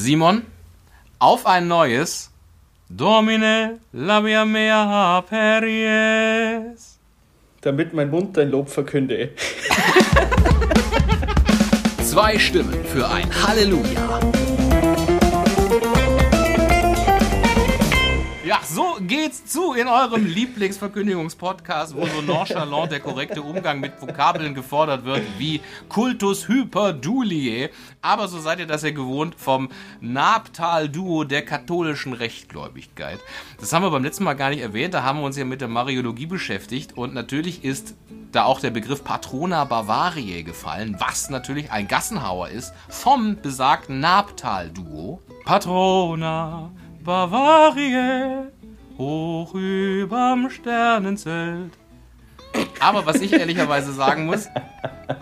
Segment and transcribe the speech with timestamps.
[0.00, 0.42] Simon,
[1.18, 2.30] auf ein neues
[2.88, 7.00] Domine labia mea peries.
[7.62, 9.30] Damit mein Mund dein Lob verkünde.
[12.04, 14.20] Zwei Stimmen für ein Halleluja.
[18.78, 25.04] So geht's zu in eurem Lieblingsverkündigungspodcast, wo so nonchalant der korrekte Umgang mit Vokabeln gefordert
[25.04, 27.70] wird, wie Cultus Hyperdulie.
[28.02, 29.68] Aber so seid ihr das ja gewohnt vom
[30.00, 33.18] Nabtal-Duo der katholischen Rechtgläubigkeit.
[33.58, 35.60] Das haben wir beim letzten Mal gar nicht erwähnt, da haben wir uns ja mit
[35.60, 37.96] der Mariologie beschäftigt und natürlich ist
[38.30, 45.20] da auch der Begriff Patrona Bavariae gefallen, was natürlich ein Gassenhauer ist vom besagten Nabtal-Duo.
[45.44, 46.70] Patrona
[47.08, 48.50] Bavarie,
[48.98, 51.72] hoch überm Sternenzelt.
[52.80, 54.48] Aber was ich ehrlicherweise sagen muss,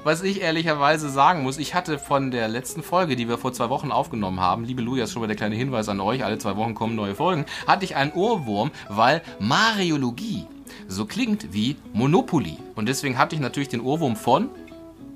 [0.05, 3.69] was ich ehrlicherweise sagen muss, ich hatte von der letzten Folge, die wir vor zwei
[3.69, 6.75] Wochen aufgenommen haben, liebe Lujas, schon mal der kleine Hinweis an euch, alle zwei Wochen
[6.75, 10.47] kommen neue Folgen, hatte ich einen Ohrwurm, weil Mariologie
[10.89, 12.59] so klingt wie Monopoly.
[12.75, 14.49] Und deswegen hatte ich natürlich den Ohrwurm von...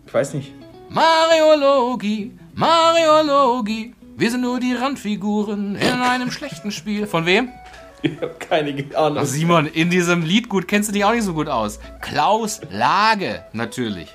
[0.07, 0.53] Ich weiß nicht.
[0.89, 3.95] Mariologie, Mariologie.
[4.17, 7.07] Wir sind nur die Randfiguren in einem schlechten Spiel.
[7.07, 7.51] Von wem?
[8.03, 9.19] Ich habe keine Ahnung.
[9.23, 11.79] Ach, Simon, in diesem Lied gut kennst du dich auch nicht so gut aus.
[12.01, 14.09] Klaus Lage, natürlich.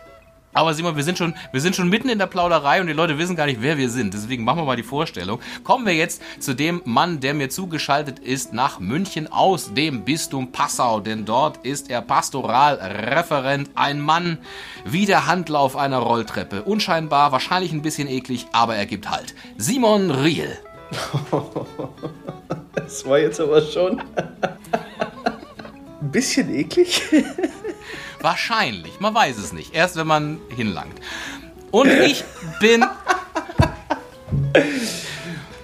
[0.56, 3.18] Aber Simon, wir sind schon, wir sind schon mitten in der Plauderei und die Leute
[3.18, 4.14] wissen gar nicht, wer wir sind.
[4.14, 5.42] Deswegen machen wir mal die Vorstellung.
[5.66, 10.54] Kommen wir jetzt zu dem Mann, der mir zugeschaltet ist nach München aus dem Bistum
[10.54, 13.72] Passau, denn dort ist er Pastoralreferent.
[13.76, 14.38] Ein Mann
[14.86, 16.64] wie der Handlauf einer Rolltreppe.
[16.64, 19.36] Unscheinbar, wahrscheinlich ein bisschen eklig, aber er gibt Halt.
[19.58, 20.58] Simon Riel.
[22.76, 24.00] Das war jetzt aber schon
[26.02, 27.02] ein bisschen eklig.
[28.22, 29.74] Wahrscheinlich, man weiß es nicht.
[29.74, 30.94] Erst wenn man hinlangt.
[31.72, 32.24] Und ich
[32.60, 32.86] bin.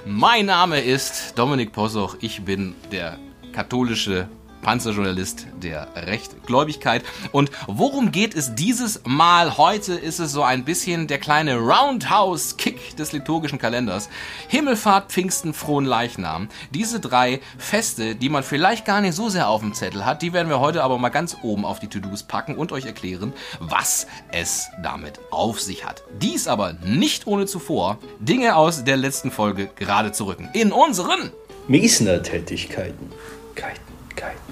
[0.05, 2.17] mein Name ist Dominik Possoch.
[2.21, 3.17] Ich bin der
[3.53, 4.27] katholische
[4.61, 7.03] Panzerjournalist der Rechtgläubigkeit.
[7.31, 9.57] Und worum geht es dieses Mal?
[9.57, 14.09] Heute ist es so ein bisschen der kleine Roundhouse-Kick des liturgischen Kalenders.
[14.47, 16.49] Himmelfahrt, Pfingsten, Frohen Leichnam.
[16.73, 20.33] Diese drei Feste, die man vielleicht gar nicht so sehr auf dem Zettel hat, die
[20.33, 24.07] werden wir heute aber mal ganz oben auf die To-Dos packen und euch erklären, was
[24.31, 26.03] es damit auf sich hat.
[26.21, 30.49] Dies aber nicht ohne zuvor Dinge aus der letzten Folge gerade zu rücken.
[30.53, 31.31] In unseren
[31.67, 33.11] Mesner-Tätigkeiten.
[33.55, 33.81] Keiten,
[34.15, 34.50] Keiten.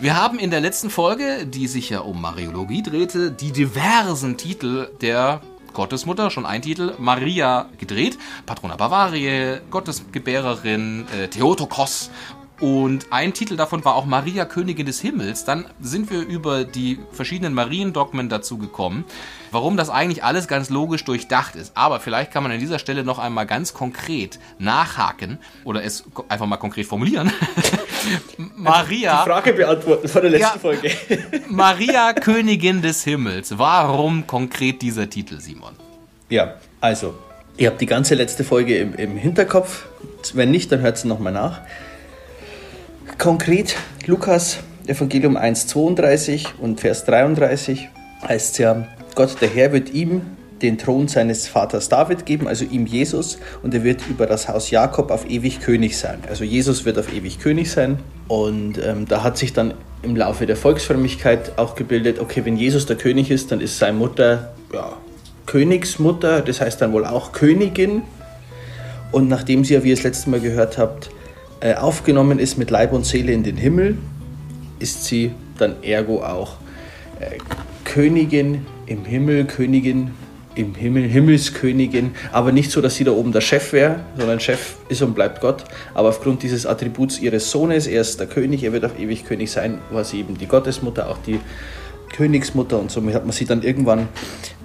[0.00, 4.88] Wir haben in der letzten Folge, die sich ja um Mariologie drehte, die diversen Titel
[5.02, 5.42] der
[5.74, 8.18] Gottesmutter, schon ein Titel, Maria gedreht.
[8.46, 12.10] Patrona Bavariae, Gottesgebärerin, äh, Theotokos
[12.60, 15.46] und ein Titel davon war auch Maria Königin des Himmels.
[15.46, 19.04] Dann sind wir über die verschiedenen Mariendogmen dazu gekommen,
[19.50, 21.72] warum das eigentlich alles ganz logisch durchdacht ist.
[21.74, 26.44] Aber vielleicht kann man an dieser Stelle noch einmal ganz konkret nachhaken oder es einfach
[26.44, 27.32] mal konkret formulieren.
[28.56, 29.22] Maria.
[29.24, 30.90] Die Frage beantworten von der letzten ja, Folge.
[31.48, 33.56] Maria Königin des Himmels.
[33.56, 35.74] Warum konkret dieser Titel, Simon?
[36.28, 37.14] Ja, also,
[37.56, 39.86] ihr habt die ganze letzte Folge im, im Hinterkopf.
[40.34, 41.62] Wenn nicht, dann hört sie nochmal nach.
[43.20, 43.76] Konkret
[44.06, 47.90] Lukas Evangelium 1,32 und Vers 33
[48.26, 50.22] heißt es ja, Gott der Herr wird ihm
[50.62, 54.70] den Thron seines Vaters David geben, also ihm Jesus, und er wird über das Haus
[54.70, 56.20] Jakob auf ewig König sein.
[56.30, 57.98] Also Jesus wird auf ewig König sein.
[58.26, 62.86] Und ähm, da hat sich dann im Laufe der Volksfrömmigkeit auch gebildet, okay, wenn Jesus
[62.86, 64.96] der König ist, dann ist seine Mutter ja,
[65.44, 68.00] Königsmutter, das heißt dann wohl auch Königin.
[69.12, 71.10] Und nachdem sie ja, wie ihr das letzte Mal gehört habt,
[71.60, 73.96] äh, aufgenommen ist mit Leib und Seele in den Himmel,
[74.78, 76.56] ist sie dann ergo auch
[77.20, 77.38] äh,
[77.84, 80.10] Königin im Himmel, Königin
[80.54, 84.76] im Himmel, Himmelskönigin, aber nicht so, dass sie da oben der Chef wäre, sondern Chef
[84.88, 85.64] ist und bleibt Gott.
[85.94, 89.50] Aber aufgrund dieses Attributs ihres Sohnes, er ist der König, er wird auf ewig König
[89.50, 91.40] sein, war sie eben die Gottesmutter, auch die
[92.12, 94.08] Königsmutter und somit hat man sie dann irgendwann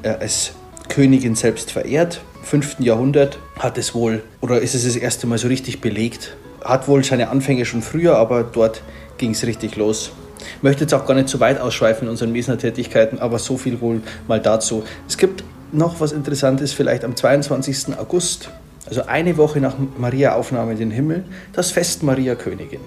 [0.02, 0.54] äh, als
[0.90, 2.22] Königin selbst verehrt.
[2.40, 2.80] Im 5.
[2.80, 7.04] Jahrhundert hat es wohl, oder ist es das erste Mal so richtig belegt, hat wohl
[7.04, 8.82] seine Anfänge schon früher, aber dort
[9.18, 10.12] ging es richtig los.
[10.58, 13.82] Ich möchte jetzt auch gar nicht zu weit ausschweifen in unseren Mesner-Tätigkeiten, aber so viel
[13.82, 14.84] wohl mal dazu.
[15.08, 17.98] Es gibt noch was Interessantes, vielleicht am 22.
[17.98, 18.50] August,
[18.86, 22.82] also eine Woche nach Maria-Aufnahme in den Himmel, das Fest Maria Königin.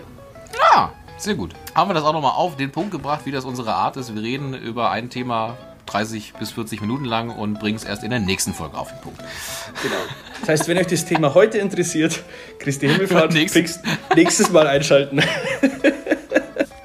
[0.54, 1.54] Ja, sehr gut.
[1.74, 4.14] Haben wir das auch nochmal auf den Punkt gebracht, wie das unsere Art ist.
[4.14, 5.56] Wir reden über ein Thema
[5.88, 9.00] 30 bis 40 Minuten lang und bringen es erst in der nächsten Folge auf den
[9.00, 9.18] Punkt.
[9.82, 9.94] Genau.
[10.40, 12.22] Das heißt, wenn euch das Thema heute interessiert,
[12.58, 13.80] Christi Himmelfahrt, nächstes,
[14.14, 15.22] nächstes Mal einschalten.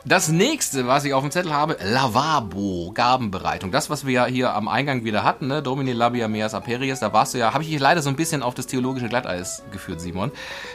[0.06, 3.72] Das nächste, was ich auf dem Zettel habe, Lavabo, Gabenbereitung.
[3.72, 5.64] Das, was wir ja hier am Eingang wieder hatten, ne?
[5.64, 8.44] Domini labia meas aperies, da warst du ja, habe ich dich leider so ein bisschen
[8.44, 10.32] auf das theologische Glatteis geführt, Simon.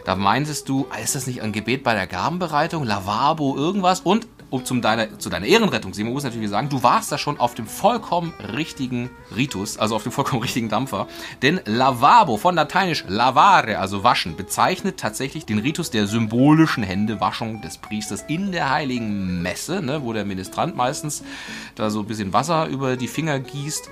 [0.07, 2.85] Da meintest du, ist das nicht ein Gebet bei der Gabenbereitung?
[2.85, 4.01] Lavabo, irgendwas?
[4.01, 7.39] Und um zum deiner, zu deiner Ehrenrettung, Simon, muss natürlich sagen, du warst da schon
[7.39, 11.07] auf dem vollkommen richtigen Ritus, also auf dem vollkommen richtigen Dampfer.
[11.43, 17.79] Denn Lavabo, von lateinisch lavare, also waschen, bezeichnet tatsächlich den Ritus der symbolischen Händewaschung des
[17.79, 21.23] Priesters in der heiligen Messe, ne, wo der Ministrant meistens
[21.75, 23.91] da so ein bisschen Wasser über die Finger gießt.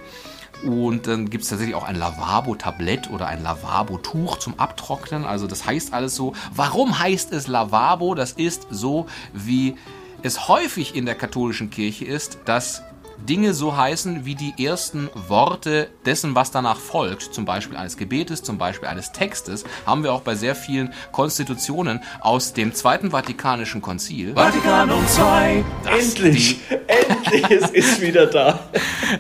[0.65, 5.27] Und dann gibt es tatsächlich auch ein Lavabo-Tablett oder ein Lavabo-Tuch zum Abtrocknen.
[5.27, 6.33] Also das heißt alles so.
[6.55, 8.15] Warum heißt es Lavabo?
[8.15, 9.77] Das ist so wie
[10.23, 12.83] es häufig in der katholischen Kirche ist, dass
[13.19, 18.43] Dinge so heißen wie die ersten Worte dessen, was danach folgt, zum Beispiel eines Gebetes,
[18.43, 23.83] zum Beispiel eines Textes, haben wir auch bei sehr vielen Konstitutionen aus dem Zweiten Vatikanischen
[23.83, 24.35] Konzil.
[24.35, 25.65] Vatikanum II!
[25.85, 26.61] Endlich!
[26.87, 28.61] Endlich, es ist wieder da.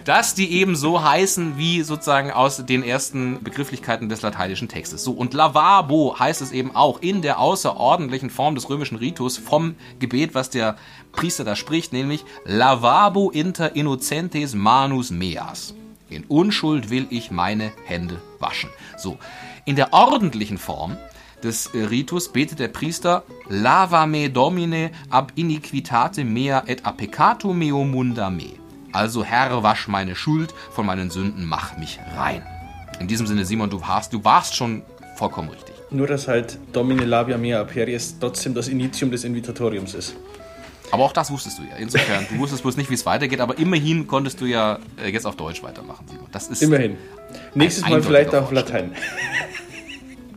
[0.04, 5.02] Dass die eben so heißen wie sozusagen aus den ersten Begrifflichkeiten des lateinischen Textes.
[5.02, 9.74] So, und Lavabo heißt es eben auch in der außerordentlichen Form des römischen Ritus vom
[9.98, 10.76] Gebet, was der
[11.12, 15.74] Priester da spricht, nämlich Lavabo inter innocentes manus meas.
[16.08, 18.70] In Unschuld will ich meine Hände waschen.
[18.96, 19.18] So,
[19.64, 20.96] in der ordentlichen Form
[21.42, 27.52] des äh, Ritus betet der Priester Lava me domine ab iniquitate mea et a peccato
[27.52, 28.54] meo munda me.
[28.92, 32.42] Also Herr, wasch meine Schuld, von meinen Sünden mach mich rein.
[32.98, 34.82] In diesem Sinne, Simon, du warst, du warst schon
[35.16, 35.74] vollkommen richtig.
[35.90, 40.16] Nur, dass halt Domine labia mea aperies trotzdem das Initium des Invitatoriums ist.
[40.90, 41.76] Aber auch das wusstest du ja.
[41.76, 45.26] Insofern, du wusstest bloß nicht, wie es weitergeht, aber immerhin konntest du ja äh, jetzt
[45.26, 46.26] auf Deutsch weitermachen, Simon.
[46.32, 46.96] Das ist immerhin.
[47.54, 48.92] Nächstes Mal vielleicht auf Latein.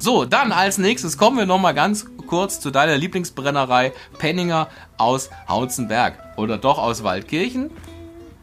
[0.01, 6.37] So, dann als nächstes kommen wir nochmal ganz kurz zu deiner Lieblingsbrennerei Penninger aus Hauzenberg.
[6.37, 7.69] Oder doch aus Waldkirchen?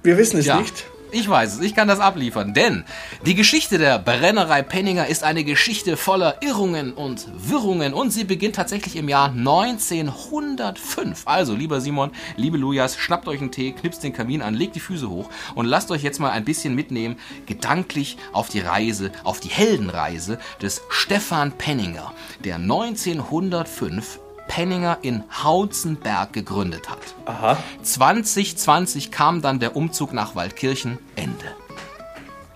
[0.02, 0.60] Wir wissen es ja.
[0.60, 0.84] nicht.
[1.12, 2.84] Ich weiß es, ich kann das abliefern, denn
[3.24, 8.56] die Geschichte der Brennerei Penninger ist eine Geschichte voller Irrungen und Wirrungen und sie beginnt
[8.56, 11.22] tatsächlich im Jahr 1905.
[11.24, 14.80] Also, lieber Simon, liebe Lujas, schnappt euch einen Tee, knipst den Kamin an, legt die
[14.80, 17.16] Füße hoch und lasst euch jetzt mal ein bisschen mitnehmen,
[17.46, 22.12] gedanklich auf die Reise, auf die Heldenreise des Stefan Penninger,
[22.44, 26.98] der 1905 Penninger in Hauzenberg gegründet hat.
[27.24, 27.58] Aha.
[27.82, 30.98] 2020 kam dann der Umzug nach Waldkirchen.
[31.16, 31.46] Ende.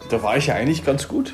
[0.09, 1.33] Da war ich ja eigentlich ganz gut.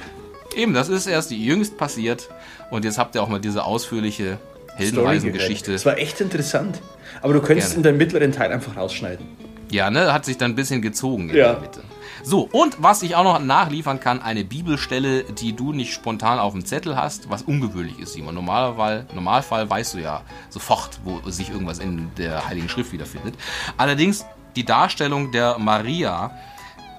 [0.54, 2.28] Eben, das ist erst jüngst passiert.
[2.70, 4.38] Und jetzt habt ihr auch mal diese ausführliche
[4.74, 5.72] Heldenreisengeschichte.
[5.72, 6.80] Das war echt interessant.
[7.22, 7.76] Aber du könntest Gerne.
[7.76, 9.26] in deinem mittleren Teil einfach rausschneiden.
[9.70, 10.12] Ja, ne?
[10.12, 11.52] Hat sich dann ein bisschen gezogen in ja.
[11.52, 11.80] der Mitte.
[12.28, 16.54] So, und was ich auch noch nachliefern kann, eine Bibelstelle, die du nicht spontan auf
[16.54, 18.34] dem Zettel hast, was ungewöhnlich ist, Simon.
[18.34, 23.36] Normalfall, Normalfall weißt du ja sofort, wo sich irgendwas in der Heiligen Schrift wiederfindet.
[23.76, 24.26] Allerdings
[24.56, 26.32] die Darstellung der Maria,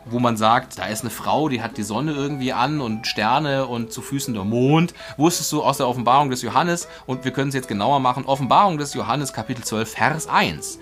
[0.05, 3.65] wo man sagt, da ist eine Frau, die hat die Sonne irgendwie an und Sterne
[3.67, 4.93] und zu Füßen der Mond.
[5.17, 8.77] Wusstest du aus der Offenbarung des Johannes, und wir können es jetzt genauer machen, Offenbarung
[8.77, 10.79] des Johannes Kapitel 12, Vers 1.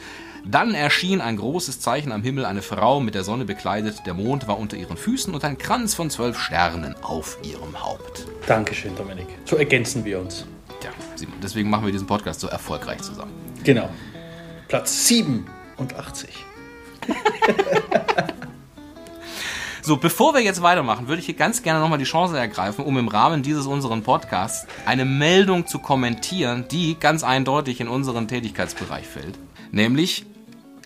[0.48, 4.48] Dann erschien ein großes Zeichen am Himmel, eine Frau mit der Sonne bekleidet, der Mond
[4.48, 8.28] war unter ihren Füßen und ein Kranz von zwölf Sternen auf ihrem Haupt.
[8.46, 9.28] Dankeschön, Dominik.
[9.46, 10.46] So ergänzen wir uns.
[10.84, 10.92] Ja,
[11.42, 13.32] deswegen machen wir diesen Podcast so erfolgreich zusammen.
[13.64, 13.90] Genau.
[14.68, 16.30] Platz 87.
[19.82, 22.98] So, bevor wir jetzt weitermachen, würde ich hier ganz gerne nochmal die Chance ergreifen, um
[22.98, 29.06] im Rahmen dieses unseren Podcasts eine Meldung zu kommentieren, die ganz eindeutig in unseren Tätigkeitsbereich
[29.06, 29.38] fällt.
[29.72, 30.26] Nämlich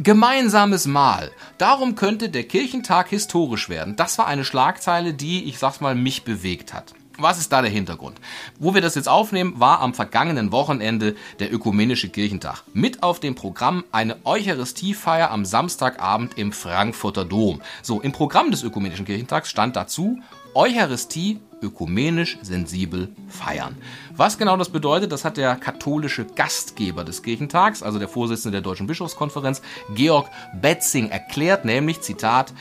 [0.01, 1.29] Gemeinsames Mahl.
[1.57, 3.97] Darum könnte der Kirchentag historisch werden.
[3.97, 6.93] Das war eine Schlagzeile, die, ich sag's mal, mich bewegt hat.
[7.17, 8.17] Was ist da der Hintergrund?
[8.59, 12.63] Wo wir das jetzt aufnehmen, war am vergangenen Wochenende der Ökumenische Kirchentag.
[12.73, 17.61] Mit auf dem Programm eine Eucharistiefeier am Samstagabend im Frankfurter Dom.
[17.81, 20.21] So, im Programm des Ökumenischen Kirchentags stand dazu
[20.53, 23.75] Eucharistie ökumenisch sensibel feiern.
[24.15, 28.61] Was genau das bedeutet, das hat der katholische Gastgeber des Kirchentags, also der Vorsitzende der
[28.61, 29.61] Deutschen Bischofskonferenz,
[29.95, 30.29] Georg
[30.61, 32.53] Betzing, erklärt, nämlich, Zitat,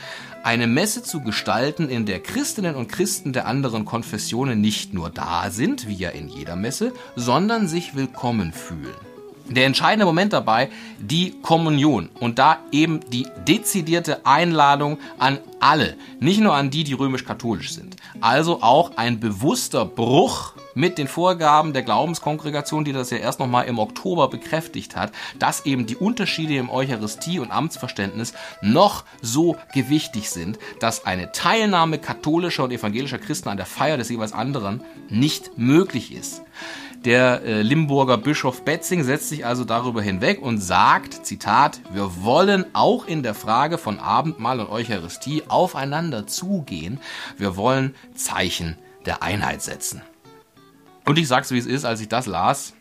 [0.43, 5.49] eine Messe zu gestalten, in der Christinnen und Christen der anderen Konfessionen nicht nur da
[5.49, 9.08] sind, wie ja in jeder Messe, sondern sich willkommen fühlen
[9.49, 16.39] der entscheidende Moment dabei, die Kommunion und da eben die dezidierte Einladung an alle, nicht
[16.39, 17.95] nur an die, die römisch-katholisch sind.
[18.21, 23.65] Also auch ein bewusster Bruch mit den Vorgaben der Glaubenskongregation, die das ja erst nochmal
[23.65, 30.29] im Oktober bekräftigt hat, dass eben die Unterschiede im Eucharistie- und Amtsverständnis noch so gewichtig
[30.29, 35.57] sind, dass eine Teilnahme katholischer und evangelischer Christen an der Feier des jeweils anderen nicht
[35.57, 36.43] möglich ist.
[37.05, 42.65] Der äh, Limburger Bischof Betzing setzt sich also darüber hinweg und sagt, Zitat, wir wollen
[42.73, 46.99] auch in der Frage von Abendmahl und Eucharistie aufeinander zugehen.
[47.37, 50.01] Wir wollen Zeichen der Einheit setzen.
[51.05, 52.73] Und ich sag's wie es ist, als ich das las,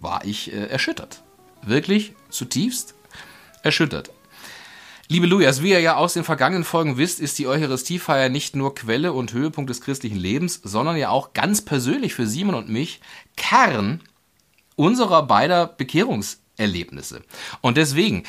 [0.00, 1.22] war ich äh, erschüttert.
[1.62, 2.96] Wirklich zutiefst
[3.62, 4.10] erschüttert.
[5.08, 8.74] Liebe Lujas, wie ihr ja aus den vergangenen Folgen wisst, ist die Eucharistiefeier nicht nur
[8.74, 13.00] Quelle und Höhepunkt des christlichen Lebens, sondern ja auch ganz persönlich für Simon und mich
[13.36, 14.00] Kern
[14.76, 17.22] unserer beider Bekehrungserlebnisse.
[17.60, 18.22] Und deswegen,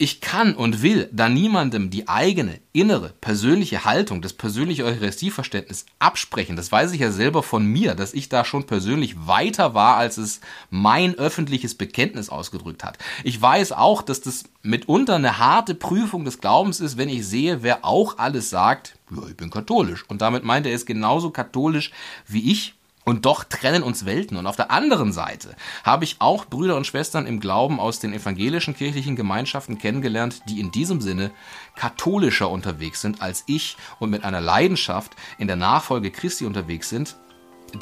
[0.00, 6.54] ich kann und will da niemandem die eigene, innere, persönliche Haltung, das persönliche Eucharistieverständnis absprechen.
[6.54, 10.16] Das weiß ich ja selber von mir, dass ich da schon persönlich weiter war, als
[10.16, 10.40] es
[10.70, 12.96] mein öffentliches Bekenntnis ausgedrückt hat.
[13.24, 17.64] Ich weiß auch, dass das mitunter eine harte Prüfung des Glaubens ist, wenn ich sehe,
[17.64, 20.04] wer auch alles sagt, ja, ich bin katholisch.
[20.06, 21.90] Und damit meint er, ist genauso katholisch
[22.28, 22.77] wie ich
[23.08, 24.36] und doch trennen uns Welten.
[24.36, 28.12] Und auf der anderen Seite habe ich auch Brüder und Schwestern im Glauben aus den
[28.12, 31.30] evangelischen kirchlichen Gemeinschaften kennengelernt, die in diesem Sinne
[31.74, 37.16] katholischer unterwegs sind als ich und mit einer Leidenschaft in der Nachfolge Christi unterwegs sind,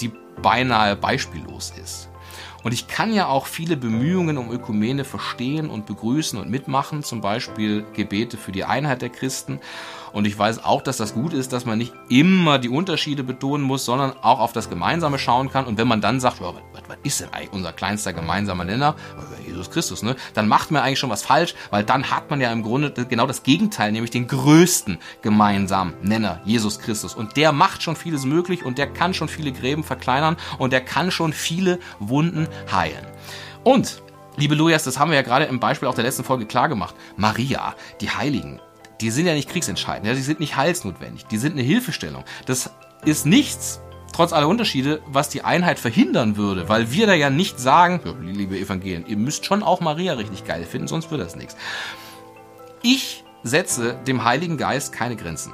[0.00, 2.08] die beinahe beispiellos ist.
[2.62, 7.20] Und ich kann ja auch viele Bemühungen um Ökumene verstehen und begrüßen und mitmachen, zum
[7.20, 9.60] Beispiel Gebete für die Einheit der Christen.
[10.16, 13.62] Und ich weiß auch, dass das gut ist, dass man nicht immer die Unterschiede betonen
[13.62, 15.66] muss, sondern auch auf das Gemeinsame schauen kann.
[15.66, 18.96] Und wenn man dann sagt, was, was ist denn eigentlich unser kleinster gemeinsamer Nenner?
[19.46, 20.16] Jesus Christus, ne?
[20.32, 23.26] Dann macht man eigentlich schon was falsch, weil dann hat man ja im Grunde genau
[23.26, 27.14] das Gegenteil, nämlich den größten gemeinsamen Nenner, Jesus Christus.
[27.14, 30.80] Und der macht schon vieles möglich und der kann schon viele Gräben verkleinern und der
[30.80, 33.06] kann schon viele Wunden heilen.
[33.64, 34.00] Und
[34.38, 36.94] Liebe Lujas, das haben wir ja gerade im Beispiel auch der letzten Folge klar gemacht.
[37.16, 38.60] Maria, die Heiligen,
[39.00, 42.24] die sind ja nicht kriegsentscheidend, ja, die sind nicht heilsnotwendig, die sind eine Hilfestellung.
[42.46, 42.70] Das
[43.04, 43.80] ist nichts,
[44.12, 48.58] trotz aller Unterschiede, was die Einheit verhindern würde, weil wir da ja nicht sagen, liebe
[48.58, 51.56] Evangelien, ihr müsst schon auch Maria richtig geil finden, sonst wird das nichts.
[52.82, 55.52] Ich setze dem Heiligen Geist keine Grenzen,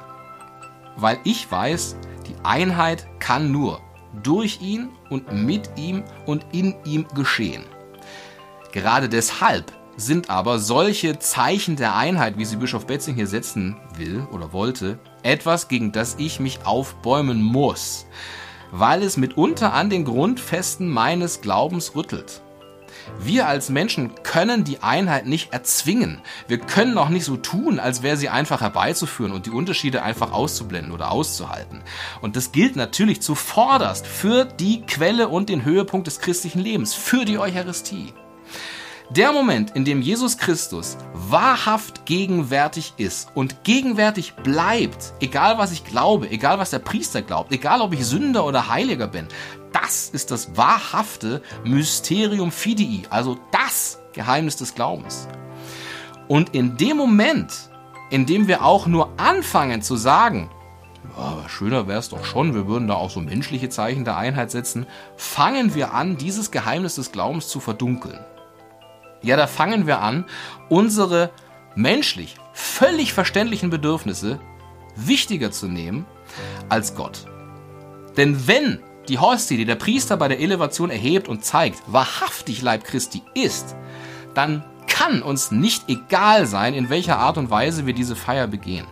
[0.95, 1.97] weil ich weiß,
[2.27, 3.81] die Einheit kann nur
[4.21, 7.65] durch ihn und mit ihm und in ihm geschehen.
[8.71, 14.27] Gerade deshalb sind aber solche Zeichen der Einheit, wie sie Bischof Betzing hier setzen will
[14.31, 18.05] oder wollte, etwas, gegen das ich mich aufbäumen muss,
[18.71, 22.41] weil es mitunter an den Grundfesten meines Glaubens rüttelt.
[23.19, 26.21] Wir als Menschen können die Einheit nicht erzwingen.
[26.47, 30.31] Wir können auch nicht so tun, als wäre sie einfach herbeizuführen und die Unterschiede einfach
[30.31, 31.81] auszublenden oder auszuhalten.
[32.21, 37.25] Und das gilt natürlich zuvorderst für die Quelle und den Höhepunkt des christlichen Lebens, für
[37.25, 38.13] die Eucharistie.
[39.15, 45.85] Der Moment, in dem Jesus Christus wahrhaft gegenwärtig ist und gegenwärtig bleibt, egal was ich
[45.85, 49.27] glaube, egal was der Priester glaubt, egal ob ich Sünder oder Heiliger bin,
[49.71, 55.27] das ist das wahrhafte Mysterium Fidei, also das Geheimnis des Glaubens.
[56.27, 57.69] Und in dem Moment,
[58.09, 60.49] in dem wir auch nur anfangen zu sagen,
[61.15, 64.49] ja, schöner wäre es doch schon, wir würden da auch so menschliche Zeichen der Einheit
[64.49, 68.19] setzen, fangen wir an, dieses Geheimnis des Glaubens zu verdunkeln.
[69.23, 70.25] Ja, da fangen wir an,
[70.69, 71.31] unsere
[71.75, 74.39] menschlich völlig verständlichen Bedürfnisse
[74.95, 76.05] wichtiger zu nehmen
[76.69, 77.25] als Gott.
[78.17, 82.83] Denn wenn die Hostie, die der Priester bei der Elevation erhebt und zeigt, wahrhaftig Leib
[82.83, 83.75] Christi ist,
[84.33, 88.85] dann kann uns nicht egal sein, in welcher Art und Weise wir diese Feier begehen.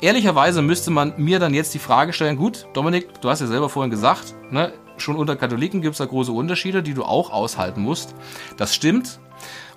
[0.00, 3.70] Ehrlicherweise müsste man mir dann jetzt die Frage stellen, gut, Dominik, du hast ja selber
[3.70, 4.72] vorhin gesagt, ne,
[5.02, 8.14] schon unter Katholiken gibt es da große Unterschiede, die du auch aushalten musst.
[8.56, 9.20] Das stimmt.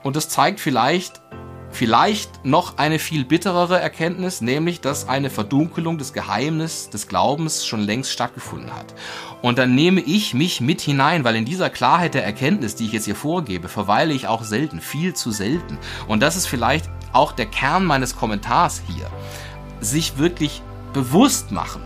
[0.03, 1.21] Und das zeigt vielleicht,
[1.71, 7.81] vielleicht noch eine viel bitterere Erkenntnis, nämlich, dass eine Verdunkelung des Geheimnisses des Glaubens schon
[7.81, 8.93] längst stattgefunden hat.
[9.41, 12.93] Und dann nehme ich mich mit hinein, weil in dieser Klarheit der Erkenntnis, die ich
[12.93, 15.77] jetzt hier vorgebe, verweile ich auch selten, viel zu selten.
[16.07, 19.09] Und das ist vielleicht auch der Kern meines Kommentars hier.
[19.81, 20.61] Sich wirklich
[20.93, 21.83] bewusst machen,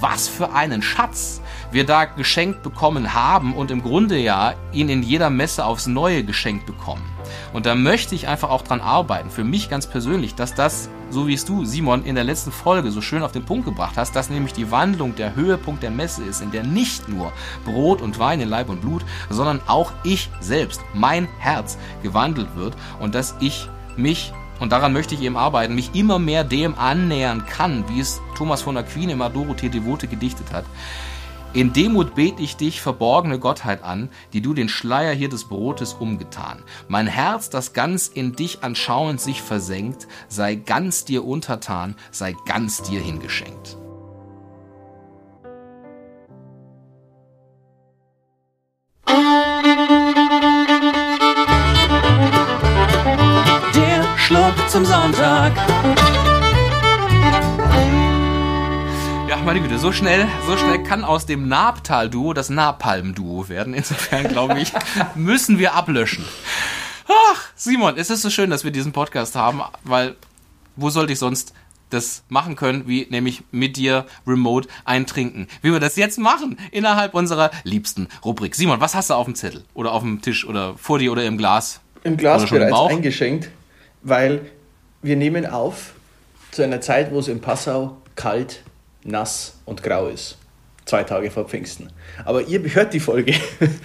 [0.00, 1.39] was für einen Schatz
[1.72, 6.24] wir da geschenkt bekommen haben und im Grunde ja ihn in jeder Messe aufs Neue
[6.24, 7.04] geschenkt bekommen.
[7.52, 11.26] Und da möchte ich einfach auch dran arbeiten, für mich ganz persönlich, dass das, so
[11.26, 14.14] wie es du, Simon, in der letzten Folge so schön auf den Punkt gebracht hast,
[14.16, 17.32] dass nämlich die Wandlung der Höhepunkt der Messe ist, in der nicht nur
[17.64, 22.76] Brot und Wein in Leib und Blut, sondern auch ich selbst, mein Herz gewandelt wird
[23.00, 27.46] und dass ich mich und daran möchte ich eben arbeiten, mich immer mehr dem annähern
[27.46, 30.66] kann, wie es Thomas von Aquin im Adoro Te Devote gedichtet hat.
[31.52, 35.94] In Demut bete ich dich, verborgene Gottheit an, die du den Schleier hier des Brotes
[35.94, 36.62] umgetan.
[36.86, 42.82] Mein Herz, das ganz in dich anschauend sich versenkt, sei ganz dir untertan, sei ganz
[42.82, 43.76] dir hingeschenkt.
[53.74, 56.19] Der Schluck zum Sonntag.
[59.80, 63.72] So schnell, so schnell kann aus dem Nabtal-Duo das Napalm-Duo werden.
[63.72, 64.72] Insofern glaube ich,
[65.14, 66.24] müssen wir ablöschen.
[67.08, 70.16] Ach, Simon, es ist so schön, dass wir diesen Podcast haben, weil
[70.76, 71.54] wo sollte ich sonst
[71.88, 75.48] das machen können, wie nämlich mit dir remote eintrinken.
[75.62, 78.54] Wie wir das jetzt machen, innerhalb unserer liebsten Rubrik.
[78.54, 79.64] Simon, was hast du auf dem Zettel?
[79.74, 80.46] Oder auf dem Tisch?
[80.46, 81.80] Oder vor dir oder im Glas?
[82.04, 83.50] Im Glas bereits eingeschenkt,
[84.02, 84.42] weil
[85.02, 85.94] wir nehmen auf
[86.50, 88.62] zu einer Zeit, wo es in Passau kalt,
[89.04, 90.38] nass und grau ist.
[90.84, 91.92] Zwei Tage vor Pfingsten.
[92.24, 93.34] Aber ihr hört die Folge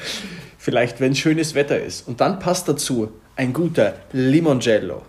[0.57, 2.07] vielleicht, wenn schönes Wetter ist.
[2.07, 5.01] Und dann passt dazu ein guter Limoncello.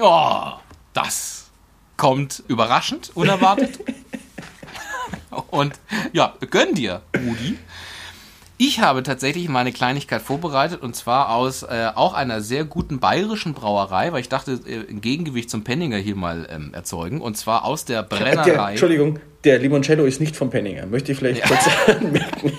[0.00, 0.52] Oh,
[0.92, 1.50] das
[1.96, 3.78] kommt überraschend, unerwartet.
[5.50, 5.74] Und
[6.12, 7.58] ja, gönn dir, Rudi.
[8.60, 13.54] Ich habe tatsächlich meine Kleinigkeit vorbereitet und zwar aus äh, auch einer sehr guten bayerischen
[13.54, 17.64] Brauerei, weil ich dachte, äh, ein Gegengewicht zum Penninger hier mal ähm, erzeugen und zwar
[17.64, 18.44] aus der Brennerei.
[18.44, 21.46] Der, Entschuldigung, der Limoncello ist nicht vom Penninger, möchte ich vielleicht ja.
[21.46, 22.52] kurz anmerken.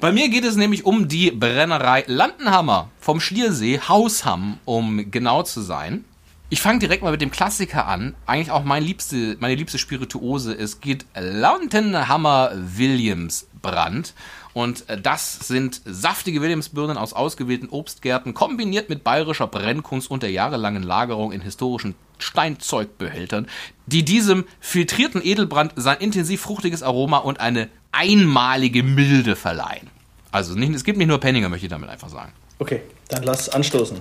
[0.00, 5.60] Bei mir geht es nämlich um die Brennerei Landenhammer vom Schliersee, Hausham, um genau zu
[5.60, 6.04] sein.
[6.48, 8.14] Ich fange direkt mal mit dem Klassiker an.
[8.26, 10.54] Eigentlich auch mein liebste, meine liebste Spirituose.
[10.54, 14.14] Es geht Lantenhammer Williams Brand.
[14.52, 20.30] Und äh, das sind saftige Williamsbirnen aus ausgewählten Obstgärten, kombiniert mit bayerischer Brennkunst und der
[20.30, 23.46] jahrelangen Lagerung in historischen Steinzeugbehältern,
[23.86, 29.88] die diesem filtrierten Edelbrand sein intensiv fruchtiges Aroma und eine einmalige Milde verleihen.
[30.32, 32.32] Also nicht, es gibt nicht nur Penninger, möchte ich damit einfach sagen.
[32.58, 33.98] Okay, dann lass anstoßen.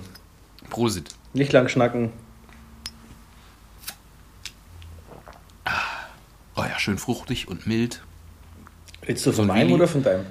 [0.70, 1.10] Prosit.
[1.34, 2.12] Nicht lang schnacken.
[6.56, 8.02] Oh ja, schön fruchtig und mild.
[9.08, 10.26] Redest du von so meinem oder von deinem?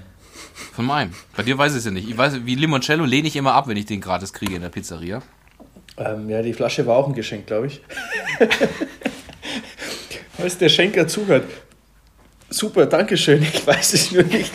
[0.72, 1.12] Von meinem.
[1.36, 2.08] Bei dir weiß ich es ja nicht.
[2.08, 4.68] Ich weiß, wie Limoncello lehne ich immer ab, wenn ich den gratis kriege in der
[4.68, 5.22] Pizzeria.
[5.96, 7.80] Ähm, ja, die Flasche war auch ein Geschenk, glaube ich.
[10.36, 11.44] Falls der Schenker zuhört.
[12.50, 13.42] Super, Dankeschön.
[13.42, 14.52] Ich weiß es nur nicht.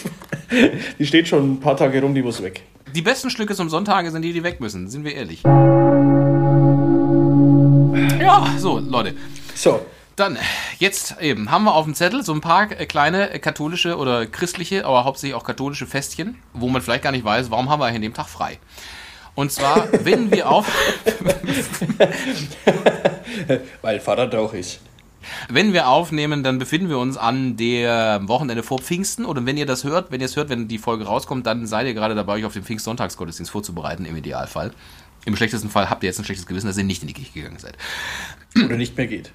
[0.98, 2.62] Die steht schon ein paar Tage rum, die muss weg.
[2.96, 5.44] Die besten Stücke zum Sonntage sind die, die weg müssen, sind wir ehrlich.
[8.20, 9.16] Ja, so, Leute.
[9.56, 10.38] So, dann,
[10.80, 14.26] jetzt eben, haben wir auf dem Zettel so ein paar äh, kleine äh, katholische oder
[14.26, 17.88] christliche, aber hauptsächlich auch katholische Festchen, wo man vielleicht gar nicht weiß, warum haben wir
[17.88, 18.60] an dem Tag frei.
[19.36, 20.68] Und zwar, wenn wir auf.
[23.82, 24.80] Weil Vater doch ist.
[25.50, 29.26] Wenn wir aufnehmen, dann befinden wir uns an der Wochenende vor Pfingsten.
[29.26, 31.88] Und wenn ihr das hört, wenn ihr es hört, wenn die Folge rauskommt, dann seid
[31.88, 34.74] ihr gerade dabei, euch auf den Pfingstsonntagsgottesdienst vorzubereiten, im Idealfall.
[35.26, 37.32] Im schlechtesten Fall habt ihr jetzt ein schlechtes Gewissen, dass ihr nicht in die Kirche
[37.32, 37.78] gegangen seid.
[38.58, 39.32] Oder nicht mehr geht.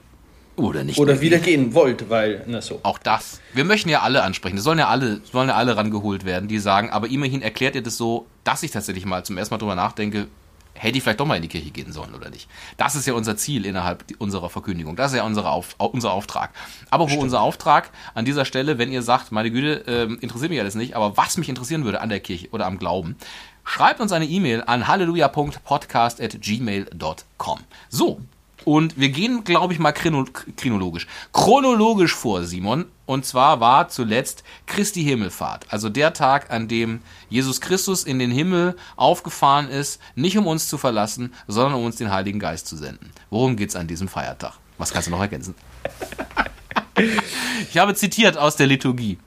[0.59, 0.99] Oder nicht.
[0.99, 2.81] Oder wieder gehen wollt, weil, na so.
[2.83, 3.41] Auch das.
[3.55, 4.59] Wir möchten ja alle ansprechen.
[4.59, 7.83] Es sollen ja alle, sollen ja alle rangeholt werden, die sagen, aber immerhin erklärt ihr
[7.83, 10.27] das so, dass ich tatsächlich mal zum ersten Mal drüber nachdenke,
[10.75, 12.49] hätte ich vielleicht doch mal in die Kirche gehen sollen oder nicht.
[12.77, 14.97] Das ist ja unser Ziel innerhalb unserer Verkündigung.
[14.97, 16.51] Das ist ja unsere Auf, unser Auftrag.
[16.91, 17.23] Aber wo Stimmt.
[17.25, 20.97] unser Auftrag an dieser Stelle, wenn ihr sagt, meine Güte, äh, interessiert mich alles nicht,
[20.97, 23.17] aber was mich interessieren würde an der Kirche oder am Glauben,
[23.65, 27.59] schreibt uns eine E-Mail an halleluja.podcast.gmail.com.
[27.89, 28.21] So,
[28.65, 31.07] und wir gehen, glaube ich, mal chronologisch.
[31.33, 32.87] Chronologisch vor, Simon.
[33.07, 35.67] Und zwar war zuletzt Christi Himmelfahrt.
[35.71, 40.69] Also der Tag, an dem Jesus Christus in den Himmel aufgefahren ist, nicht um uns
[40.69, 43.11] zu verlassen, sondern um uns den Heiligen Geist zu senden.
[43.31, 44.55] Worum geht es an diesem Feiertag?
[44.77, 45.55] Was kannst du noch ergänzen?
[47.71, 49.19] ich habe zitiert aus der Liturgie.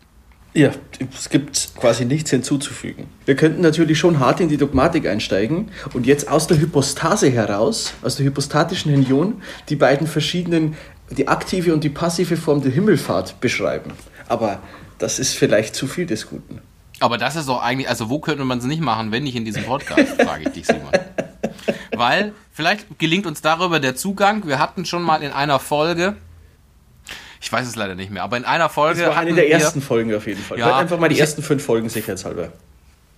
[0.53, 0.71] Ja,
[1.13, 3.07] es gibt quasi nichts hinzuzufügen.
[3.25, 7.93] Wir könnten natürlich schon hart in die Dogmatik einsteigen und jetzt aus der Hypostase heraus,
[8.01, 10.75] aus der hypostatischen Union, die beiden verschiedenen,
[11.09, 13.91] die aktive und die passive Form der Himmelfahrt beschreiben.
[14.27, 14.59] Aber
[14.97, 16.59] das ist vielleicht zu viel des Guten.
[16.99, 19.45] Aber das ist doch eigentlich, also wo könnte man es nicht machen, wenn nicht in
[19.45, 20.91] diesem Podcast, frage ich dich, Simon.
[21.95, 24.45] Weil vielleicht gelingt uns darüber der Zugang.
[24.45, 26.17] Wir hatten schon mal in einer Folge
[27.41, 29.01] ich weiß es leider nicht mehr, aber in einer Folge.
[29.01, 30.59] Das war eine der ersten Folgen auf jeden Fall.
[30.59, 32.49] Ja, Hört einfach mal die ersten fünf Folgen sicherheitshalber.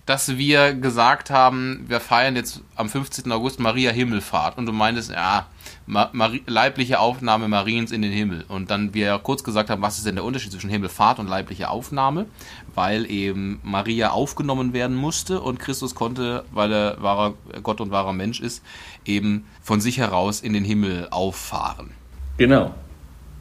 [0.06, 3.30] Dass wir gesagt haben, wir feiern jetzt am 15.
[3.32, 5.46] August Maria Himmelfahrt und du meintest, ja,
[5.86, 8.44] Marie, leibliche Aufnahme Mariens in den Himmel.
[8.48, 11.68] Und dann wir kurz gesagt haben, was ist denn der Unterschied zwischen Himmelfahrt und leibliche
[11.68, 12.26] Aufnahme?
[12.74, 18.14] Weil eben Maria aufgenommen werden musste und Christus konnte, weil er wahrer Gott und wahrer
[18.14, 18.62] Mensch ist,
[19.04, 21.90] eben von sich heraus in den Himmel auffahren.
[22.36, 22.74] Genau.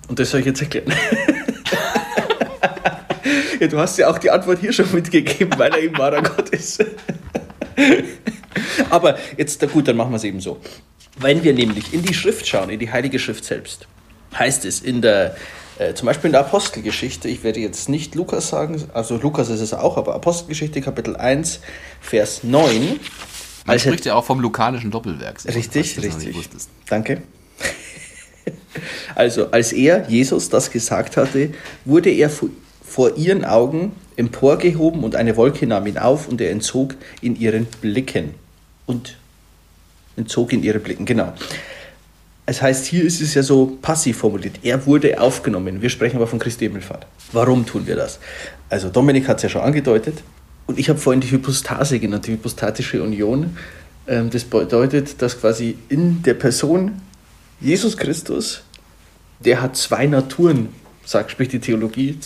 [0.08, 0.92] Und das soll ich jetzt erklären.
[3.60, 6.50] ja, du hast ja auch die Antwort hier schon mitgegeben, weil er eben wahrer Gott
[6.50, 6.84] ist.
[8.90, 10.60] Aber jetzt, gut, dann machen wir es eben so.
[11.18, 13.88] Wenn wir nämlich in die Schrift schauen, in die Heilige Schrift selbst,
[14.38, 15.36] heißt es in der,
[15.78, 19.62] äh, zum Beispiel in der Apostelgeschichte, ich werde jetzt nicht Lukas sagen, also Lukas ist
[19.62, 21.60] es auch, aber Apostelgeschichte Kapitel 1,
[22.02, 23.00] Vers 9.
[23.66, 25.44] Man spricht ja auch vom lukanischen Doppelwerk.
[25.46, 26.36] Richtig, richtig.
[26.88, 27.22] Danke.
[29.16, 31.50] Also als er, Jesus, das gesagt hatte,
[31.86, 32.30] wurde er
[32.84, 37.66] vor ihren Augen emporgehoben und eine Wolke nahm ihn auf und er entzog in ihren
[37.82, 38.36] Blicken.
[38.86, 39.18] Und
[40.16, 41.34] entzog in ihre Blicken, genau.
[42.46, 44.60] Es heißt, hier ist es ja so passiv formuliert.
[44.64, 45.82] Er wurde aufgenommen.
[45.82, 47.08] Wir sprechen aber von Christi Himmelfahrt.
[47.32, 48.20] Warum tun wir das?
[48.70, 50.22] Also Dominik hat es ja schon angedeutet.
[50.68, 53.58] Und ich habe vorhin die Hypostase genannt, die hypostatische Union.
[54.08, 57.02] Ähm, das bedeutet, dass quasi in der Person
[57.64, 58.62] Jesus Christus,
[59.40, 60.68] der hat zwei Naturen,
[61.06, 62.20] sagt, spricht die Theologie,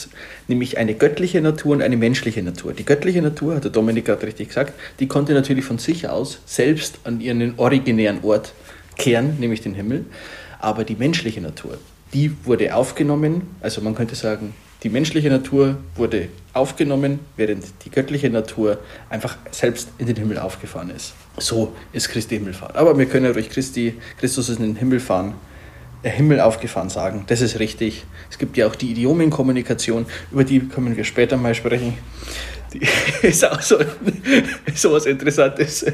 [0.47, 2.73] nämlich eine göttliche Natur und eine menschliche Natur.
[2.73, 6.39] Die göttliche Natur, hat der Dominik gerade richtig gesagt, die konnte natürlich von sich aus
[6.47, 8.54] selbst an ihren originären Ort
[8.97, 10.06] kehren, nämlich den Himmel.
[10.58, 11.78] Aber die menschliche Natur,
[12.15, 18.32] die wurde aufgenommen, also man könnte sagen, die menschliche Natur wurde aufgenommen, während die göttliche
[18.32, 18.80] Natur
[19.12, 21.13] einfach selbst in den Himmel aufgefahren ist.
[21.38, 22.76] So ist Christi Himmelfahrt.
[22.76, 25.36] Aber wir können ja durch Christi, Christus ist in den Himmel fahren,
[26.04, 27.23] der Himmel aufgefahren sagen.
[27.28, 28.06] Das ist richtig.
[28.30, 31.97] Es gibt ja auch die Idiomenkommunikation, über die können wir später mal sprechen.
[32.73, 32.82] Die
[33.28, 33.78] ist auch so,
[34.73, 35.86] so was Interessantes.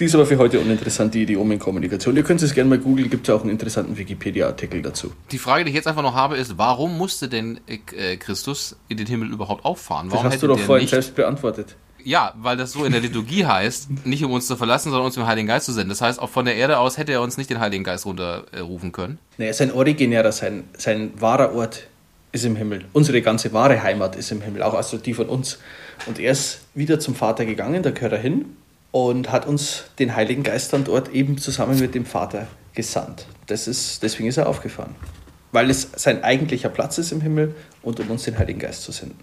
[0.00, 2.16] Die ist aber für heute uninteressant, die Idiomenkommunikation.
[2.16, 5.12] Ihr könnt es gerne mal googeln, gibt es auch einen interessanten Wikipedia-Artikel dazu.
[5.30, 8.96] Die Frage, die ich jetzt einfach noch habe, ist, warum musste denn äh, Christus in
[8.96, 10.10] den Himmel überhaupt auffahren?
[10.10, 11.76] Warum das hast du doch vorhin selbst beantwortet.
[12.04, 15.14] Ja, weil das so in der Liturgie heißt, nicht um uns zu verlassen, sondern uns
[15.14, 15.90] den Heiligen Geist zu senden.
[15.90, 18.92] Das heißt, auch von der Erde aus hätte er uns nicht den Heiligen Geist runterrufen
[18.92, 19.18] können.
[19.38, 21.88] Naja, sein originärer, sein, sein wahrer Ort
[22.32, 22.84] ist im Himmel.
[22.92, 25.58] Unsere ganze wahre Heimat ist im Himmel, auch also die von uns.
[26.06, 28.56] Und er ist wieder zum Vater gegangen, da gehört er hin
[28.90, 33.26] und hat uns den Heiligen Geist dann dort eben zusammen mit dem Vater gesandt.
[33.46, 34.94] Das ist, deswegen ist er aufgefahren.
[35.52, 38.92] Weil es sein eigentlicher Platz ist im Himmel und um uns den Heiligen Geist zu
[38.92, 39.18] senden.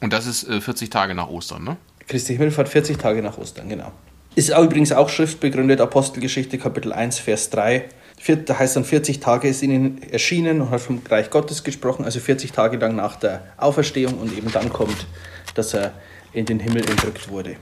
[0.00, 1.76] Und das ist äh, 40 Tage nach Ostern, ne?
[2.06, 3.92] Christi Himmelfahrt 40 Tage nach Ostern, genau.
[4.34, 7.84] Ist auch übrigens auch schriftbegründet, Apostelgeschichte Kapitel 1, Vers 3.
[8.46, 12.20] Da heißt dann, 40 Tage ist ihnen erschienen und hat vom Reich Gottes gesprochen, also
[12.20, 15.06] 40 Tage lang nach der Auferstehung und eben dann kommt,
[15.54, 15.92] dass er
[16.32, 17.56] in den Himmel entrückt wurde.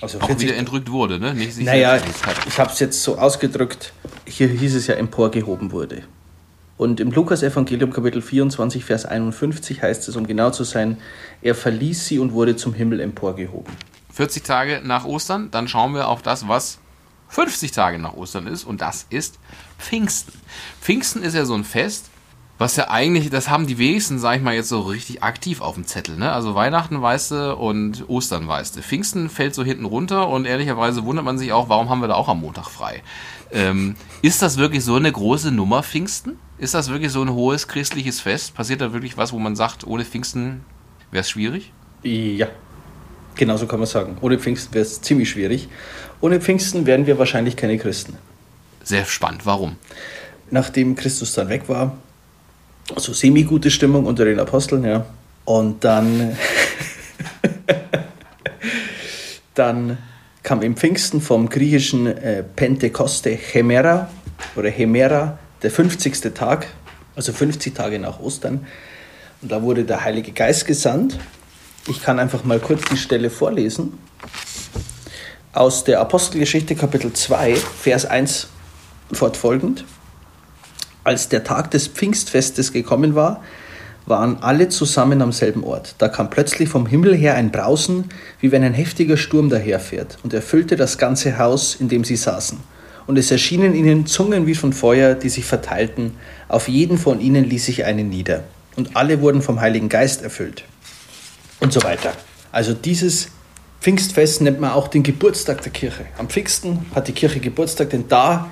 [0.00, 1.34] Also auch wieder entrückt wurde, ne?
[1.34, 1.98] Nicht naja,
[2.46, 3.92] ich habe es jetzt so ausgedrückt,
[4.26, 6.02] hier hieß es ja emporgehoben wurde.
[6.78, 10.98] Und im Lukas-Evangelium Kapitel 24, Vers 51 heißt es, um genau zu sein,
[11.40, 13.72] er verließ sie und wurde zum Himmel emporgehoben.
[14.12, 16.78] 40 Tage nach Ostern, dann schauen wir auf das, was
[17.28, 19.38] 50 Tage nach Ostern ist, und das ist
[19.78, 20.32] Pfingsten.
[20.80, 22.10] Pfingsten ist ja so ein Fest,
[22.58, 25.74] was ja eigentlich, das haben die wenigsten, sag ich mal, jetzt so richtig aktiv auf
[25.74, 26.16] dem Zettel.
[26.16, 26.32] Ne?
[26.32, 28.82] Also Weihnachten weißt du und Ostern weißt du.
[28.82, 32.14] Pfingsten fällt so hinten runter und ehrlicherweise wundert man sich auch, warum haben wir da
[32.14, 33.02] auch am Montag frei?
[33.52, 36.38] Ähm, ist das wirklich so eine große Nummer, Pfingsten?
[36.58, 38.54] Ist das wirklich so ein hohes christliches Fest?
[38.54, 40.64] Passiert da wirklich was, wo man sagt, ohne Pfingsten
[41.10, 41.72] wäre es schwierig?
[42.02, 42.48] Ja,
[43.34, 44.16] genau so kann man sagen.
[44.22, 45.68] Ohne Pfingsten wäre es ziemlich schwierig.
[46.20, 48.16] Ohne Pfingsten wären wir wahrscheinlich keine Christen.
[48.82, 49.44] Sehr spannend.
[49.44, 49.76] Warum?
[50.50, 51.98] Nachdem Christus dann weg war,
[52.96, 55.04] so semi-gute Stimmung unter den Aposteln, ja.
[55.44, 56.36] Und dann,
[59.54, 59.98] dann
[60.42, 64.08] kam im Pfingsten vom griechischen äh, Pentekoste Chemera
[64.54, 66.34] oder Hemera, der 50.
[66.34, 66.66] Tag,
[67.14, 68.66] also 50 Tage nach Ostern.
[69.42, 71.18] Und da wurde der Heilige Geist gesandt.
[71.88, 73.98] Ich kann einfach mal kurz die Stelle vorlesen.
[75.52, 78.48] Aus der Apostelgeschichte Kapitel 2, Vers 1
[79.12, 79.84] fortfolgend.
[81.04, 83.42] Als der Tag des Pfingstfestes gekommen war,
[84.06, 85.96] waren alle zusammen am selben Ort.
[85.98, 88.06] Da kam plötzlich vom Himmel her ein Brausen,
[88.40, 92.58] wie wenn ein heftiger Sturm daherfährt, und erfüllte das ganze Haus, in dem sie saßen.
[93.06, 96.14] Und es erschienen ihnen Zungen wie von Feuer, die sich verteilten.
[96.48, 98.44] Auf jeden von ihnen ließ sich eine nieder.
[98.76, 100.64] Und alle wurden vom Heiligen Geist erfüllt.
[101.60, 102.12] Und so weiter.
[102.52, 103.28] Also dieses
[103.80, 106.06] Pfingstfest nennt man auch den Geburtstag der Kirche.
[106.18, 108.50] Am Pfingsten hat die Kirche Geburtstag, denn da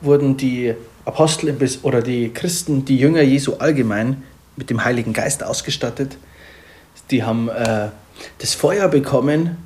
[0.00, 4.22] wurden die Apostel oder die Christen, die Jünger Jesu allgemein
[4.56, 6.16] mit dem Heiligen Geist ausgestattet.
[7.10, 7.88] Die haben äh,
[8.38, 9.56] das Feuer bekommen,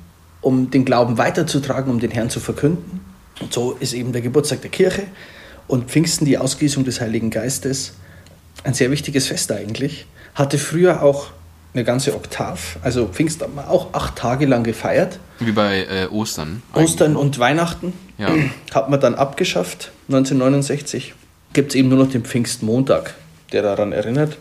[0.41, 3.02] um den Glauben weiterzutragen, um den Herrn zu verkünden.
[3.39, 5.03] Und so ist eben der Geburtstag der Kirche
[5.67, 7.93] und Pfingsten die Ausgießung des Heiligen Geistes.
[8.63, 10.05] Ein sehr wichtiges Fest eigentlich.
[10.35, 11.27] Hatte früher auch
[11.73, 12.77] eine ganze Oktav.
[12.81, 15.19] Also Pfingsten hat man auch acht Tage lang gefeiert.
[15.39, 16.61] Wie bei äh, Ostern.
[16.73, 18.29] Ostern und Weihnachten ja.
[18.73, 21.15] hat man dann abgeschafft, 1969
[21.53, 23.13] gibt es eben nur noch den Pfingstmontag,
[23.51, 24.37] der daran erinnert.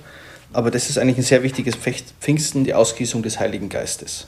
[0.52, 4.26] Aber das ist eigentlich ein sehr wichtiges Pfingsten, die Ausgießung des Heiligen Geistes.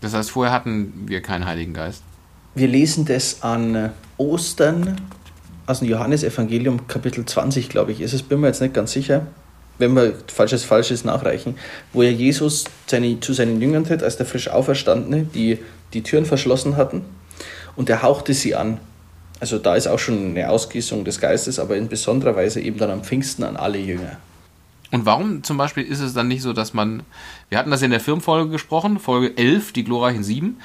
[0.00, 2.02] Das heißt, vorher hatten wir keinen Heiligen Geist?
[2.54, 5.00] Wir lesen das an Ostern
[5.66, 9.26] aus dem Johannesevangelium, Kapitel 20, glaube ich, ist es, bin mir jetzt nicht ganz sicher,
[9.78, 11.56] wenn wir Falsches Falsches nachreichen,
[11.92, 15.58] wo ja Jesus seine, zu seinen Jüngern tritt, als der frisch Auferstandene, die
[15.92, 17.02] die Türen verschlossen hatten,
[17.76, 18.78] und er hauchte sie an
[19.40, 22.90] also da ist auch schon eine Ausgießung des Geistes, aber in besonderer Weise eben dann
[22.90, 24.16] am Pfingsten an alle Jünger.
[24.90, 27.02] Und warum zum Beispiel ist es dann nicht so, dass man,
[27.48, 30.58] wir hatten das in der Firmenfolge gesprochen, Folge 11, die glorreichen Sieben,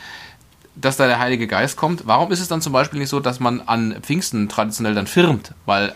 [0.81, 2.07] dass da der Heilige Geist kommt.
[2.07, 5.53] Warum ist es dann zum Beispiel nicht so, dass man an Pfingsten traditionell dann firmt?
[5.65, 5.93] Weil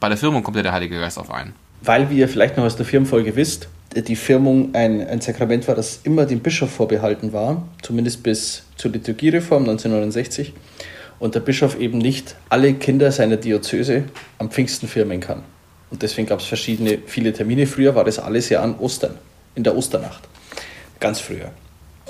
[0.00, 1.54] bei der Firmung kommt ja der Heilige Geist auf einen.
[1.82, 5.74] Weil, wie ihr vielleicht noch aus der Firmenfolge wisst, die Firmung ein, ein Sakrament war,
[5.74, 10.52] das immer dem Bischof vorbehalten war, zumindest bis zur Liturgiereform 1969.
[11.18, 14.04] Und der Bischof eben nicht alle Kinder seiner Diözese
[14.38, 15.42] am Pfingsten firmen kann.
[15.90, 17.66] Und deswegen gab es verschiedene, viele Termine.
[17.66, 19.14] Früher war das alles ja an Ostern,
[19.54, 20.24] in der Osternacht.
[21.00, 21.52] Ganz früher.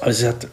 [0.00, 0.48] Also es hat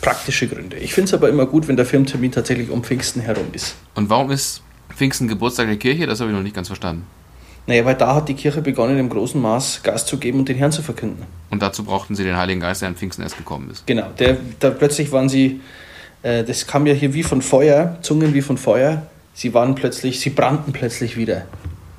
[0.00, 0.76] praktische Gründe.
[0.76, 3.76] Ich finde es aber immer gut, wenn der Firmentermin tatsächlich um Pfingsten herum ist.
[3.94, 4.62] Und warum ist
[4.94, 6.06] Pfingsten Geburtstag der Kirche?
[6.06, 7.06] Das habe ich noch nicht ganz verstanden.
[7.66, 10.56] Naja, weil da hat die Kirche begonnen, im großen Maß Gas zu geben und den
[10.56, 11.24] Herrn zu verkünden.
[11.50, 13.86] Und dazu brauchten sie den Heiligen Geist, der an Pfingsten erst gekommen ist.
[13.86, 15.60] Genau, der, da plötzlich waren sie,
[16.22, 19.06] äh, das kam ja hier wie von Feuer, Zungen wie von Feuer.
[19.34, 21.46] Sie waren plötzlich, sie brannten plötzlich wieder.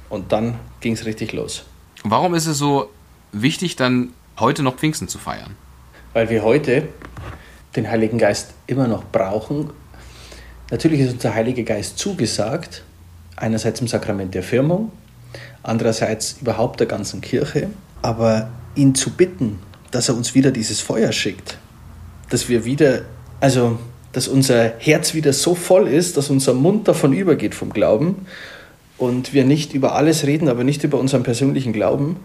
[0.10, 1.64] Und dann ging es richtig los.
[2.04, 2.90] Warum ist es so
[3.32, 5.56] wichtig, dann heute noch Pfingsten zu feiern?
[6.14, 6.90] Weil wir heute
[7.76, 9.70] den Heiligen Geist immer noch brauchen.
[10.70, 12.84] Natürlich ist uns der Heilige Geist zugesagt,
[13.36, 14.92] einerseits im Sakrament der Firmung,
[15.64, 17.70] andererseits überhaupt der ganzen Kirche.
[18.02, 19.60] Aber ihn zu bitten,
[19.92, 21.58] dass er uns wieder dieses Feuer schickt,
[22.30, 23.02] dass wir wieder,
[23.40, 23.78] also
[24.14, 28.26] dass unser Herz wieder so voll ist, dass unser Mund davon übergeht vom Glauben
[28.98, 32.18] und wir nicht über alles reden, aber nicht über unseren persönlichen Glauben.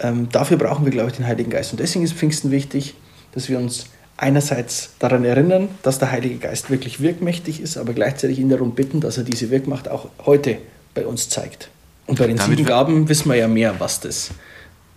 [0.00, 1.72] Ähm, dafür brauchen wir, glaube ich, den Heiligen Geist.
[1.72, 2.94] Und deswegen ist Pfingsten wichtig,
[3.32, 8.38] dass wir uns einerseits daran erinnern, dass der Heilige Geist wirklich wirkmächtig ist, aber gleichzeitig
[8.38, 10.58] ihn darum bitten, dass er diese Wirkmacht auch heute
[10.94, 11.70] bei uns zeigt.
[12.06, 14.30] Und bei den Damit sieben Gaben wissen wir ja mehr, was das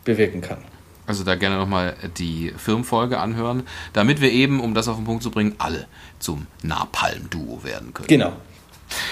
[0.04, 0.58] bewirken kann.
[1.08, 5.21] Also da gerne nochmal die Firmenfolge anhören, damit wir eben, um das auf den Punkt
[5.21, 5.86] zu bringen, alle
[6.19, 8.08] zum Napalm-Duo werden können.
[8.08, 8.34] Genau.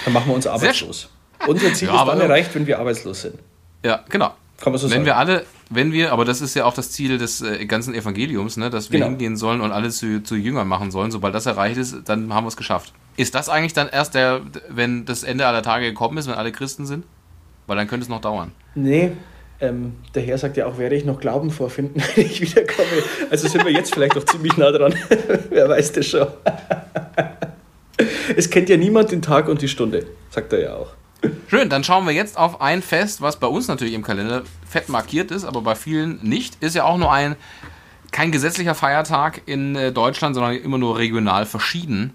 [0.04, 1.08] Dann machen wir uns arbeitslos.
[1.46, 3.38] Unser Ziel ja, ist dann erreicht, wenn wir arbeitslos sind.
[3.84, 4.34] Ja, genau.
[4.58, 5.06] Kann man so wenn sagen.
[5.06, 8.56] wir alle, wenn wir, aber das ist ja auch das Ziel des äh, ganzen Evangeliums,
[8.56, 9.10] ne, dass wir genau.
[9.10, 11.10] hingehen sollen und alle zu, zu Jüngern machen sollen.
[11.10, 12.92] Sobald das erreicht ist, dann haben wir es geschafft.
[13.16, 16.52] Ist das eigentlich dann erst der, wenn das Ende aller Tage gekommen ist, wenn alle
[16.52, 17.04] Christen sind?
[17.66, 18.52] Weil dann könnte es noch dauern.
[18.74, 19.12] Nee,
[19.60, 23.02] ähm, der Herr sagt ja auch, werde ich noch Glauben vorfinden, wenn ich wiederkomme.
[23.30, 24.94] Also sind wir jetzt vielleicht noch ziemlich nah dran.
[25.50, 26.26] Wer weiß das schon.
[28.36, 30.94] es kennt ja niemand den Tag und die Stunde, sagt er ja auch.
[31.48, 34.88] Schön, dann schauen wir jetzt auf ein Fest, was bei uns natürlich im Kalender fett
[34.88, 36.62] markiert ist, aber bei vielen nicht.
[36.62, 37.36] Ist ja auch nur ein,
[38.10, 42.14] kein gesetzlicher Feiertag in äh, Deutschland, sondern immer nur regional verschieden.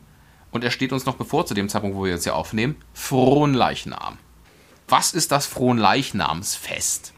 [0.52, 4.17] Und er steht uns noch bevor zu dem Zeitpunkt, wo wir jetzt hier aufnehmen, Fronleichnam.
[4.88, 7.13] Was ist das Fronleichnamsfest?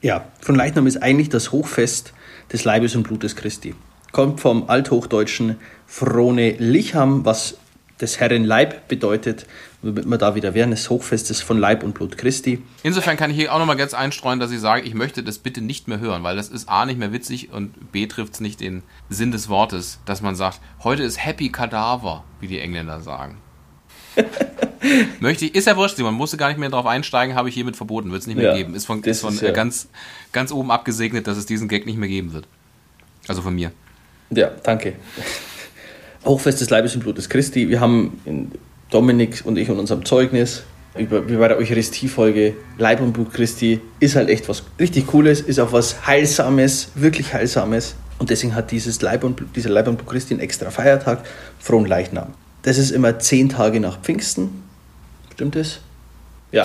[0.00, 2.12] Ja, Fronleichnam ist eigentlich das Hochfest
[2.52, 3.74] des Leibes und Blutes Christi.
[4.12, 5.56] Kommt vom althochdeutschen
[5.86, 7.58] Frone Licham, was
[8.00, 9.46] des Herren Leib bedeutet,
[9.86, 12.62] damit wir da wieder wären, des Hochfestes von Leib und Blut Christi.
[12.82, 15.60] Insofern kann ich hier auch nochmal ganz einstreuen, dass ich sage, ich möchte das bitte
[15.60, 18.60] nicht mehr hören, weil das ist A nicht mehr witzig und B trifft es nicht
[18.60, 23.38] den Sinn des Wortes, dass man sagt, heute ist Happy Cadaver, wie die Engländer sagen.
[25.20, 27.76] Möchte ich, ist ja wurscht, man musste gar nicht mehr drauf einsteigen, habe ich hiermit
[27.76, 28.74] verboten, wird es nicht mehr ja, geben.
[28.74, 29.50] Ist von, ist von ist, ja.
[29.50, 29.88] ganz,
[30.32, 32.46] ganz oben abgesegnet, dass es diesen Gag nicht mehr geben wird.
[33.28, 33.72] Also von mir.
[34.30, 34.94] Ja, danke.
[36.24, 37.68] Hochfest des Leibes und Blutes Christi.
[37.68, 38.20] Wir haben
[38.90, 40.64] Dominik und ich und unserem Zeugnis
[40.98, 45.40] über, wie bei der Eucharistie-Folge Leib und Blut Christi ist halt echt was richtig Cooles,
[45.40, 47.96] ist auch was Heilsames, wirklich Heilsames.
[48.18, 51.24] Und deswegen hat dieses Leib und, dieser Leib und Blut Christi einen extra Feiertag,
[51.58, 52.34] Frohen Leichnam.
[52.62, 54.62] Das ist immer zehn Tage nach Pfingsten.
[55.34, 55.80] Stimmt das?
[56.50, 56.64] Ja.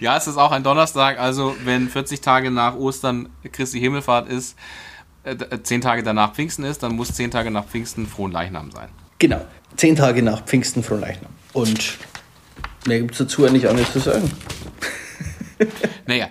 [0.00, 4.56] ja, es ist auch ein Donnerstag, also wenn 40 Tage nach Ostern Christi Himmelfahrt ist,
[5.24, 8.88] äh, zehn Tage danach Pfingsten ist, dann muss zehn Tage nach Pfingsten Frohen Leichnam sein.
[9.18, 9.44] Genau,
[9.76, 11.32] zehn Tage nach Pfingsten Frohen Leichnam.
[11.52, 11.98] Und
[12.86, 14.30] mehr gibt es dazu eigentlich auch nicht zu sagen.
[16.06, 16.28] naja,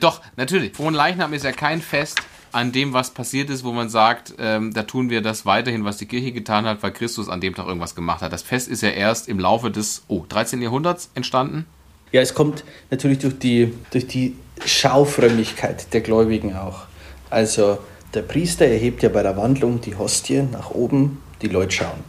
[0.00, 0.74] doch, natürlich.
[0.74, 2.20] Frohen Leichnam ist ja kein Fest
[2.52, 5.96] an dem, was passiert ist, wo man sagt, ähm, da tun wir das weiterhin, was
[5.96, 8.32] die Kirche getan hat, weil Christus an dem Tag irgendwas gemacht hat.
[8.32, 10.60] Das Fest ist ja erst im Laufe des oh, 13.
[10.60, 11.66] Jahrhunderts entstanden.
[12.12, 16.82] Ja, es kommt natürlich durch die, durch die Schaufrömmigkeit der Gläubigen auch.
[17.30, 17.78] Also
[18.14, 22.00] der Priester erhebt ja bei der Wandlung die Hostie nach oben, die Leute schauen.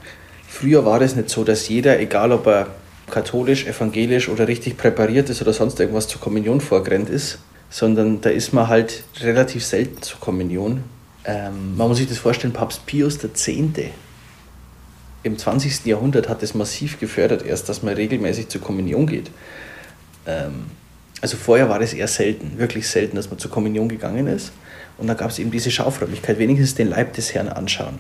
[0.48, 2.68] Früher war es nicht so, dass jeder, egal ob er
[3.10, 7.40] katholisch, evangelisch oder richtig präpariert ist oder sonst irgendwas zur Kommunion vorgerannt ist,
[7.70, 10.84] sondern da ist man halt relativ selten zur Kommunion.
[11.26, 13.48] Ähm, man muss sich das vorstellen, Papst Pius X.
[15.24, 15.86] im 20.
[15.86, 19.32] Jahrhundert hat es massiv gefördert, erst, dass man regelmäßig zur Kommunion geht.
[20.26, 20.66] Ähm,
[21.22, 24.52] also vorher war es eher selten, wirklich selten, dass man zur Kommunion gegangen ist.
[24.98, 28.00] Und da gab es eben diese Schaufrömmigkeit, wenigstens den Leib des Herrn anschauen.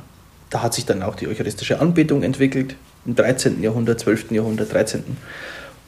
[0.49, 2.75] Da hat sich dann auch die eucharistische Anbetung entwickelt,
[3.05, 3.61] im 13.
[3.61, 4.31] Jahrhundert, 12.
[4.31, 5.03] Jahrhundert, 13.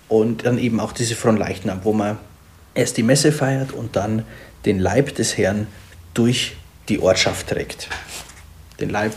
[0.07, 2.17] Und dann eben auch diese Fronleichnam, wo man
[2.73, 4.23] erst die Messe feiert und dann
[4.65, 5.67] den Leib des Herrn
[6.13, 6.55] durch
[6.89, 7.89] die Ortschaft trägt.
[8.79, 9.13] Den Leib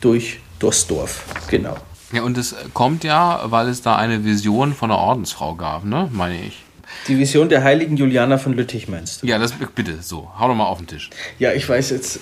[0.00, 1.76] durch durchs Dorf, genau.
[2.12, 6.08] Ja, und es kommt ja, weil es da eine Vision von einer Ordensfrau gab, ne,
[6.12, 6.63] meine ich.
[7.08, 9.26] Die Vision der heiligen Juliana von Lüttich meinst du?
[9.26, 11.10] Ja, das bitte, so, hau doch mal auf den Tisch.
[11.38, 12.20] Ja, ich weiß jetzt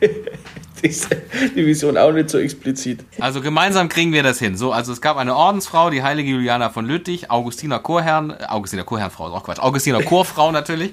[0.82, 3.04] die Vision auch nicht so explizit.
[3.18, 4.56] Also gemeinsam kriegen wir das hin.
[4.56, 8.84] So, also es gab eine Ordensfrau, die heilige Juliana von Lüttich, Augustiner Chorherrn, äh, Augustiner
[8.84, 10.92] Chorherrnfrau, ist auch Quatsch, Augustiner Chorfrau natürlich,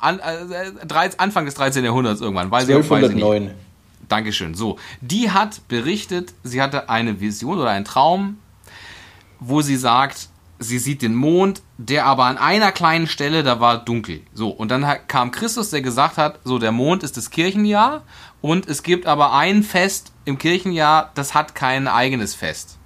[0.00, 1.84] an, äh, Anfang des 13.
[1.84, 3.36] Jahrhunderts irgendwann, weiß 1209.
[3.36, 3.54] ich nicht.
[4.08, 4.54] Dankeschön.
[4.54, 8.38] So, die hat berichtet, sie hatte eine Vision oder einen Traum,
[9.38, 10.29] wo sie sagt,
[10.60, 14.22] sie sieht den Mond, der aber an einer kleinen Stelle, da war dunkel.
[14.34, 18.02] So, und dann kam Christus, der gesagt hat, so, der Mond ist das Kirchenjahr
[18.42, 22.78] und es gibt aber ein Fest im Kirchenjahr, das hat kein eigenes Fest.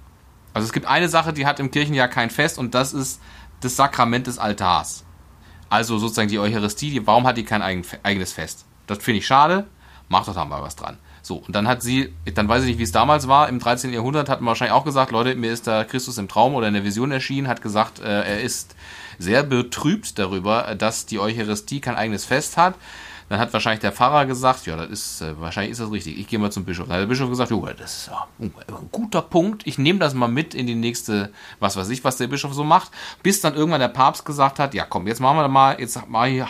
[0.53, 3.19] Also es gibt eine Sache, die hat im Kirchenjahr kein Fest und das ist
[3.59, 5.03] das Sakrament des Altars.
[5.69, 8.65] Also sozusagen die Eucharistie, warum hat die kein eigenes Fest?
[8.87, 9.67] Das finde ich schade,
[10.07, 10.97] macht doch da mal was dran.
[11.25, 13.91] So, und dann hat sie, dann weiß ich nicht, wie es damals war, im 13.
[13.91, 16.75] Jahrhundert hat man wahrscheinlich auch gesagt, Leute, mir ist da Christus im Traum oder in
[16.75, 18.75] der Vision erschienen, hat gesagt, äh, er ist
[19.17, 22.75] sehr betrübt darüber, dass die Eucharistie kein eigenes Fest hat.
[23.27, 26.27] Dann hat wahrscheinlich der Pfarrer gesagt, ja, das ist, äh, wahrscheinlich ist das richtig, ich
[26.27, 26.85] gehe mal zum Bischof.
[26.85, 28.53] Dann hat der Bischof gesagt, jo, das ist ja, ein
[28.91, 32.27] guter Punkt, ich nehme das mal mit in die nächste, was weiß ich, was der
[32.27, 32.91] Bischof so macht,
[33.23, 35.99] bis dann irgendwann der Papst gesagt hat, ja komm, jetzt machen wir mal, jetzt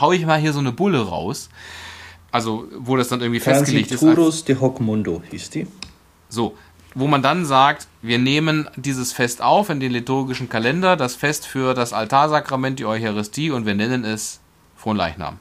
[0.01, 1.47] hau ich mal hier so eine Bulle raus
[2.35, 4.01] also wo das dann irgendwie festgelegt ist.
[4.01, 5.67] Turus de Hoc Mundo hieß die.
[6.27, 6.57] So,
[6.93, 11.47] wo man dann sagt, wir nehmen dieses Fest auf in den liturgischen Kalender, das Fest
[11.47, 14.41] für das Altarsakrament, die Eucharistie und wir nennen es
[14.75, 15.39] Fronleichnam.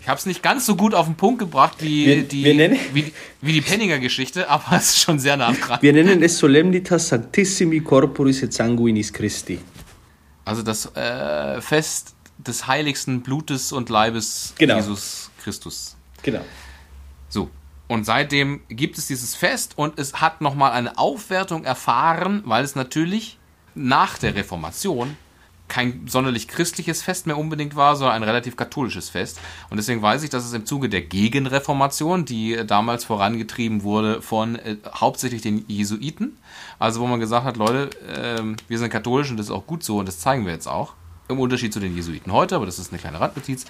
[0.00, 2.70] Ich habe es nicht ganz so gut auf den Punkt gebracht wie, wir, die, wir
[2.92, 5.78] wie, wie, die Penninger Geschichte, aber es ist schon sehr nah dran.
[5.80, 9.60] Wir nennen es Solemnitas Sanctissimi Corporis et Sanguinis Christi.
[10.44, 14.76] Also das äh, Fest des heiligsten Blutes und Leibes genau.
[14.76, 15.96] Jesus Christus.
[16.22, 16.44] Genau.
[17.28, 17.50] So.
[17.88, 22.76] Und seitdem gibt es dieses Fest und es hat nochmal eine Aufwertung erfahren, weil es
[22.76, 23.38] natürlich
[23.74, 25.16] nach der Reformation
[25.70, 29.40] kein sonderlich christliches Fest mehr unbedingt war, sondern ein relativ katholisches Fest.
[29.70, 34.56] Und deswegen weiß ich, dass es im Zuge der Gegenreformation, die damals vorangetrieben wurde von
[34.56, 36.36] äh, hauptsächlich den Jesuiten,
[36.78, 39.82] also wo man gesagt hat, Leute, äh, wir sind katholisch und das ist auch gut
[39.82, 40.94] so und das zeigen wir jetzt auch,
[41.30, 43.64] im Unterschied zu den Jesuiten heute, aber das ist eine kleine Randnotiz,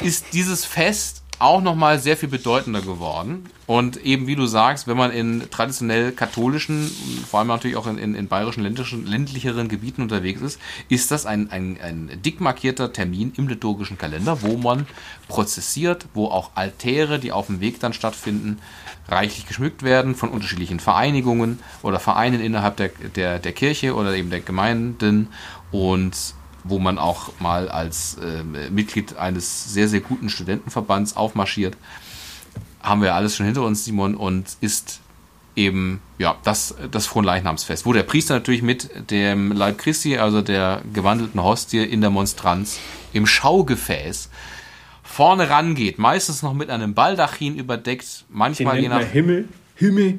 [0.00, 3.46] ist dieses Fest auch nochmal sehr viel bedeutender geworden.
[3.66, 6.90] Und eben wie du sagst, wenn man in traditionell katholischen,
[7.28, 11.26] vor allem natürlich auch in, in, in bayerischen ländlichen, ländlicheren Gebieten unterwegs ist, ist das
[11.26, 14.86] ein, ein, ein dick markierter Termin im liturgischen Kalender, wo man
[15.28, 18.58] prozessiert, wo auch Altäre, die auf dem Weg dann stattfinden,
[19.08, 24.30] reichlich geschmückt werden von unterschiedlichen Vereinigungen oder Vereinen innerhalb der, der, der Kirche oder eben
[24.30, 25.28] der Gemeinden
[25.74, 26.16] und
[26.62, 31.76] wo man auch mal als äh, Mitglied eines sehr, sehr guten Studentenverbands aufmarschiert.
[32.80, 35.00] Haben wir alles schon hinter uns, Simon, und ist
[35.56, 40.80] eben ja das, das Fronleichnamsfest, wo der Priester natürlich mit dem Leib Christi, also der
[40.92, 42.78] gewandelten Hostie in der Monstranz,
[43.12, 44.30] im Schaugefäß
[45.02, 50.18] vorne rangeht, meistens noch mit einem Baldachin überdeckt, manchmal je nach Himmel, Himmel.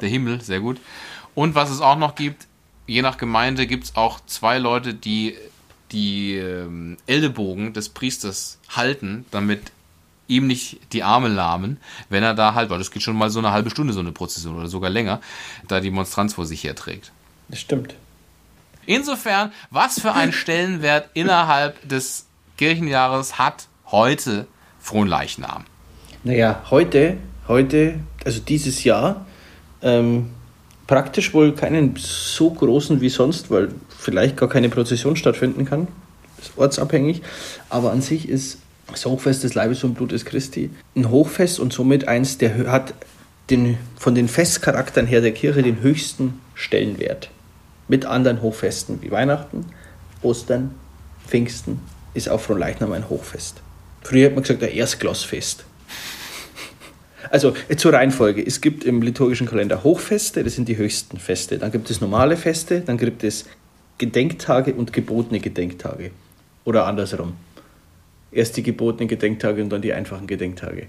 [0.00, 0.78] Der Himmel, sehr gut.
[1.34, 2.46] Und was es auch noch gibt,
[2.86, 5.36] je nach Gemeinde gibt es auch zwei Leute, die
[5.92, 9.70] die ähm, Ellbogen des Priesters halten, damit
[10.26, 13.38] ihm nicht die Arme lahmen, wenn er da halt, weil das geht schon mal so
[13.38, 15.20] eine halbe Stunde, so eine Prozession oder sogar länger,
[15.68, 17.12] da die Monstranz vor sich herträgt.
[17.48, 17.94] Das stimmt.
[18.86, 24.46] Insofern, was für einen Stellenwert innerhalb des Kirchenjahres hat heute
[24.80, 25.64] Fronleichnam?
[26.22, 27.18] Naja, heute,
[27.48, 29.26] heute, also dieses Jahr,
[29.82, 30.30] ähm,
[30.86, 33.68] praktisch wohl keinen so großen wie sonst, weil
[33.98, 35.88] vielleicht gar keine Prozession stattfinden kann.
[36.40, 37.22] Ist ortsabhängig.
[37.70, 38.58] Aber an sich ist
[38.90, 42.94] das Hochfest des Leibes und Blutes Christi ein Hochfest und somit eins, der hat
[43.50, 47.30] den, von den Festcharakteren her der Kirche den höchsten Stellenwert.
[47.88, 49.66] Mit anderen Hochfesten wie Weihnachten,
[50.22, 50.74] Ostern,
[51.26, 51.80] Pfingsten
[52.14, 53.60] ist auch Fronleichnam ein Hochfest.
[54.02, 55.64] Früher hat man gesagt, ein Erstklassfest.
[57.30, 58.44] Also äh, zur Reihenfolge.
[58.44, 61.58] Es gibt im liturgischen Kalender Hochfeste, das sind die höchsten Feste.
[61.58, 63.46] Dann gibt es normale Feste, dann gibt es
[63.98, 66.10] Gedenktage und gebotene Gedenktage.
[66.64, 67.34] Oder andersrum.
[68.32, 70.88] Erst die gebotenen Gedenktage und dann die einfachen Gedenktage.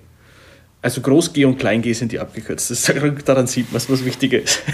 [0.82, 2.72] Also Groß G und Klein G sind die abgekürzt.
[2.72, 2.84] Das,
[3.26, 4.62] daran sieht man, was wichtiger ist.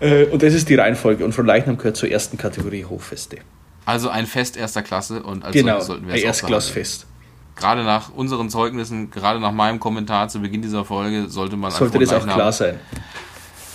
[0.00, 1.24] Äh, und das ist die Reihenfolge.
[1.24, 3.38] Und von Leichnam gehört zur ersten Kategorie Hochfeste.
[3.86, 7.06] Also ein Fest erster Klasse und als genau, sollten wir es ein Erstklassfest.
[7.56, 11.98] Gerade nach unseren Zeugnissen, gerade nach meinem Kommentar zu Beginn dieser Folge, sollte man sollte
[11.98, 12.78] das auch klar sein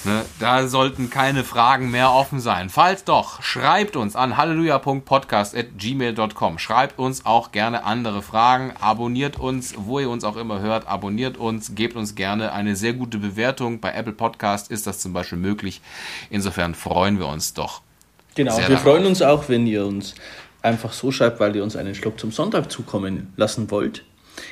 [0.05, 2.69] Ne, da sollten keine Fragen mehr offen sein.
[2.69, 6.57] Falls doch, schreibt uns an halleluja.podcast.gmail.com.
[6.57, 8.71] Schreibt uns auch gerne andere Fragen.
[8.79, 10.87] Abonniert uns, wo ihr uns auch immer hört.
[10.87, 13.81] Abonniert uns, gebt uns gerne eine sehr gute Bewertung.
[13.81, 15.81] Bei Apple Podcast ist das zum Beispiel möglich.
[16.29, 17.81] Insofern freuen wir uns doch.
[18.35, 18.83] Genau, wir darauf.
[18.83, 20.15] freuen uns auch, wenn ihr uns
[20.61, 24.03] einfach so schreibt, weil ihr uns einen Schluck zum Sonntag zukommen lassen wollt.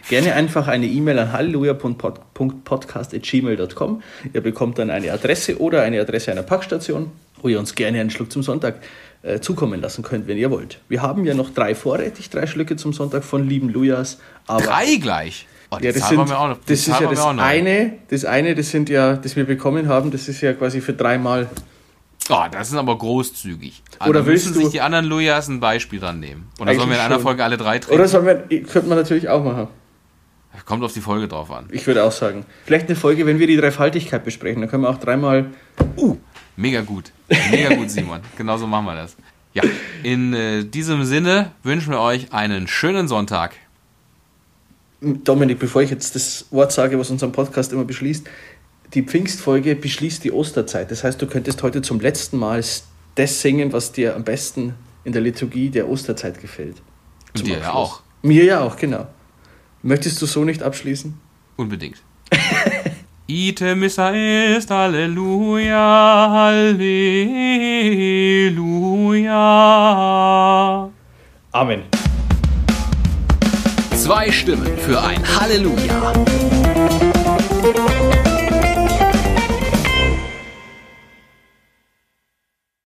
[0.09, 4.01] Gerne einfach eine E-Mail an halleluja.podcast.gmail.com.
[4.33, 8.09] Ihr bekommt dann eine Adresse oder eine Adresse einer Packstation, wo ihr uns gerne einen
[8.09, 8.81] Schluck zum Sonntag
[9.23, 10.79] äh, zukommen lassen könnt, wenn ihr wollt.
[10.89, 14.19] Wir haben ja noch drei vorrätig, drei Schlücke zum Sonntag von lieben Lujas.
[14.47, 15.47] drei gleich?
[15.69, 19.17] Oh, ja, das, sind, noch, das ist ja das eine, das eine, das sind ja,
[19.17, 21.49] das wir bekommen haben, das ist ja quasi für dreimal.
[22.29, 23.83] Oh, das ist aber großzügig.
[23.99, 26.49] Also Oder willst du sich die anderen Lujas ein Beispiel dran nehmen?
[26.59, 27.23] Oder sollen wir in einer schon.
[27.23, 27.95] Folge alle drei trinken?
[27.95, 29.67] Oder sollen wir, könnte man natürlich auch machen.
[30.65, 31.67] Kommt auf die Folge drauf an.
[31.71, 32.45] Ich würde auch sagen.
[32.65, 34.61] Vielleicht eine Folge, wenn wir die Dreifaltigkeit besprechen.
[34.61, 35.51] Dann können wir auch dreimal.
[35.95, 36.17] Uh,
[36.55, 37.11] mega gut.
[37.51, 38.21] Mega gut, Simon.
[38.37, 39.15] Genauso machen wir das.
[39.53, 39.63] Ja,
[40.03, 43.55] in äh, diesem Sinne wünschen wir euch einen schönen Sonntag.
[45.01, 48.27] Dominik, bevor ich jetzt das Wort sage, was unseren Podcast immer beschließt,
[48.93, 50.91] die Pfingstfolge beschließt die Osterzeit.
[50.91, 52.63] Das heißt, du könntest heute zum letzten Mal
[53.15, 56.77] das singen, was dir am besten in der Liturgie der Osterzeit gefällt.
[57.35, 58.01] Und dir ja auch.
[58.21, 59.07] Mir ja auch, genau.
[59.81, 61.17] Möchtest du so nicht abschließen?
[61.55, 61.97] Unbedingt.
[63.27, 66.89] Ite missa est, Halleluja, Halleluja.
[71.51, 71.81] Amen.
[73.95, 76.13] Zwei Stimmen für ein Halleluja.